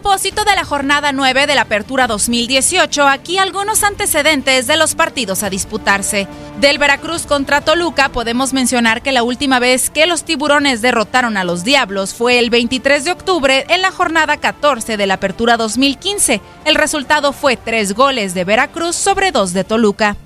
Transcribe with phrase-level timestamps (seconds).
[0.00, 5.42] Propósito de la jornada 9 de la Apertura 2018, aquí algunos antecedentes de los partidos
[5.42, 6.28] a disputarse.
[6.60, 11.42] Del Veracruz contra Toluca podemos mencionar que la última vez que los tiburones derrotaron a
[11.42, 16.40] los Diablos fue el 23 de octubre en la jornada 14 de la Apertura 2015.
[16.64, 20.16] El resultado fue tres goles de Veracruz sobre dos de Toluca.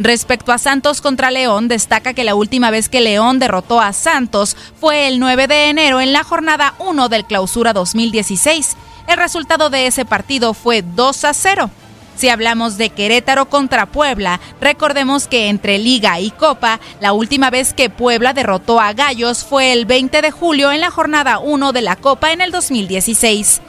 [0.00, 4.56] Respecto a Santos contra León, destaca que la última vez que León derrotó a Santos
[4.80, 8.76] fue el 9 de enero en la jornada 1 del Clausura 2016.
[9.06, 11.70] El resultado de ese partido fue 2 a 0.
[12.16, 17.72] Si hablamos de Querétaro contra Puebla, recordemos que entre Liga y Copa, la última vez
[17.72, 21.80] que Puebla derrotó a Gallos fue el 20 de julio en la jornada 1 de
[21.80, 23.62] la Copa en el 2016.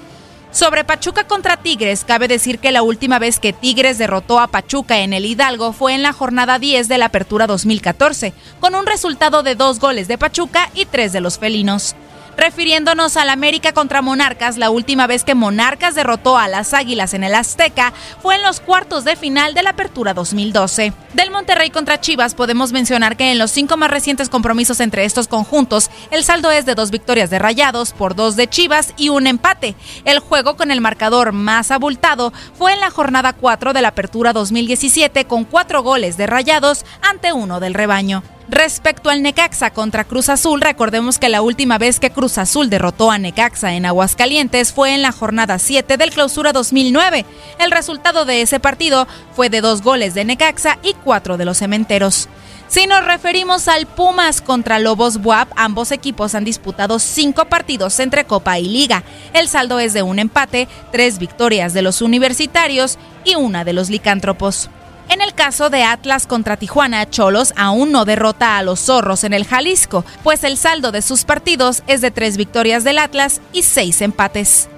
[0.51, 4.99] Sobre Pachuca contra Tigres, cabe decir que la última vez que Tigres derrotó a Pachuca
[4.99, 9.43] en el Hidalgo fue en la jornada 10 de la Apertura 2014, con un resultado
[9.43, 11.95] de dos goles de Pachuca y tres de los felinos
[12.37, 17.23] refiriéndonos al América contra Monarcas, la última vez que Monarcas derrotó a las Águilas en
[17.23, 20.93] el Azteca fue en los cuartos de final de la Apertura 2012.
[21.13, 25.27] Del Monterrey contra Chivas podemos mencionar que en los cinco más recientes compromisos entre estos
[25.27, 29.27] conjuntos, el saldo es de dos victorias de Rayados por dos de Chivas y un
[29.27, 29.75] empate.
[30.05, 34.33] El juego con el marcador más abultado fue en la jornada 4 de la Apertura
[34.33, 38.23] 2017 con cuatro goles de Rayados ante uno del rebaño.
[38.51, 43.09] Respecto al Necaxa contra Cruz Azul, recordemos que la última vez que Cruz Azul derrotó
[43.09, 47.25] a Necaxa en Aguascalientes fue en la jornada 7 del Clausura 2009.
[47.59, 51.59] El resultado de ese partido fue de dos goles de Necaxa y cuatro de los
[51.59, 52.27] cementeros.
[52.67, 58.25] Si nos referimos al Pumas contra Lobos Buap, ambos equipos han disputado cinco partidos entre
[58.25, 59.03] Copa y Liga.
[59.31, 63.89] El saldo es de un empate, tres victorias de los universitarios y una de los
[63.89, 64.69] licántropos.
[65.09, 69.33] En el caso de Atlas contra Tijuana, Cholos aún no derrota a los zorros en
[69.33, 73.63] el Jalisco, pues el saldo de sus partidos es de tres victorias del Atlas y
[73.63, 74.69] seis empates.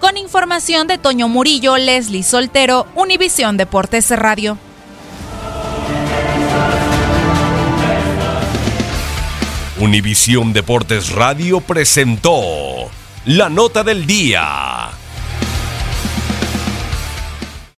[0.00, 4.58] Con información de Toño Murillo, Leslie Soltero, Univisión Deportes Radio.
[9.78, 12.88] Univisión Deportes Radio presentó
[13.26, 14.71] la nota del día.